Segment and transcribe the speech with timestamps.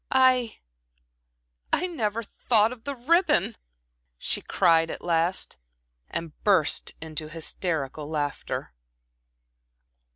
[0.09, 0.57] "I
[1.71, 3.55] I never thought of the ribbon,"
[4.17, 5.57] she cried at last,
[6.09, 8.73] and burst into hysterical laughter.